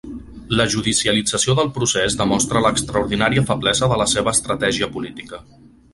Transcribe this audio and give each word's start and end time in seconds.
La 0.59 0.63
judicialització 0.75 1.55
del 1.59 1.69
procés 1.75 2.17
demostra 2.23 2.63
l’extraordinària 2.67 3.47
feblesa 3.51 3.91
de 3.93 4.03
la 4.03 4.09
seva 4.15 4.37
estratègia 4.39 4.89
política. 4.97 5.45